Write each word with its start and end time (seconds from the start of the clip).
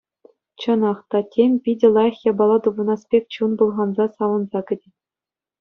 Чӑнах 0.59 0.99
та, 1.09 1.19
тем 1.33 1.51
питӗ 1.63 1.87
лайӑх 1.95 2.17
япала 2.31 2.57
тупӑнас 2.63 3.01
пек 3.09 3.23
чун 3.33 3.51
пӑлханса 3.57 4.05
савӑнса 4.15 4.59
кӗтет. 4.67 4.95